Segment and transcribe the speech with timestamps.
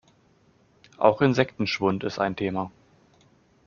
[0.97, 2.71] Auch Insektenschwund ist ein Thema.